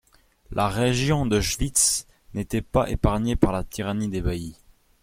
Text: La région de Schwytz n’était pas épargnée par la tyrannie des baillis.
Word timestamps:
La 0.49 0.67
région 0.67 1.27
de 1.27 1.39
Schwytz 1.41 2.07
n’était 2.33 2.63
pas 2.63 2.89
épargnée 2.89 3.35
par 3.35 3.51
la 3.51 3.63
tyrannie 3.63 4.09
des 4.09 4.23
baillis. 4.23 4.57